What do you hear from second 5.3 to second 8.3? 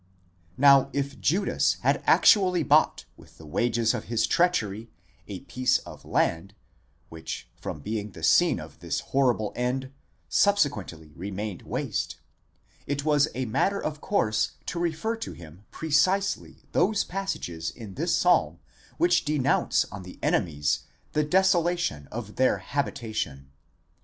piece of land, which fom being the